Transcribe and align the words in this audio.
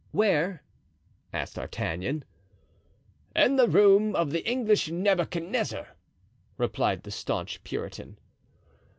"Where?" 0.09 0.63
asked 1.31 1.53
D'Artagnan. 1.57 2.25
"In 3.35 3.55
the 3.57 3.67
room 3.67 4.15
of 4.15 4.31
the 4.31 4.43
English 4.49 4.89
Nebuchadnezzar," 4.89 5.89
replied 6.57 7.03
the 7.03 7.11
staunch 7.11 7.63
Puritan. 7.63 8.17